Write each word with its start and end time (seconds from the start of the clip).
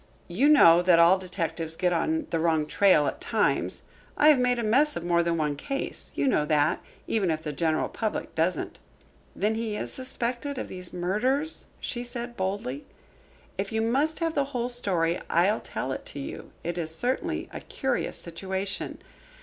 "You 0.29 0.49
know 0.49 0.81
that 0.81 0.97
all 0.97 1.19
detectives 1.19 1.75
get 1.75 1.93
on 1.93 2.25
the 2.31 2.39
wrong 2.39 2.65
trail 2.65 3.05
at 3.05 3.21
times 3.21 3.83
I 4.17 4.29
have 4.29 4.39
made 4.39 4.57
a 4.57 4.63
mess 4.63 4.95
of 4.95 5.03
more 5.03 5.21
than 5.21 5.37
one 5.37 5.55
case 5.55 6.11
you 6.15 6.27
know 6.27 6.43
that, 6.43 6.81
even 7.05 7.29
if 7.29 7.43
the 7.43 7.53
general 7.53 7.87
public 7.87 8.33
doesn't." 8.33 8.79
"Then 9.35 9.53
he 9.53 9.75
is 9.75 9.93
suspected 9.93 10.57
of 10.57 10.69
these 10.69 10.91
murders?" 10.91 11.65
she 11.79 12.03
said 12.03 12.35
boldly. 12.35 12.85
"If 13.59 13.71
you 13.71 13.83
must 13.83 14.17
have 14.17 14.33
the 14.33 14.45
whole 14.45 14.69
story, 14.69 15.19
I'll 15.29 15.61
tell 15.61 15.91
it 15.91 16.03
to 16.07 16.19
you. 16.19 16.49
It 16.63 16.79
is 16.79 16.95
certainly 16.95 17.47
a 17.53 17.59
curious 17.61 18.17
situation. 18.17 18.97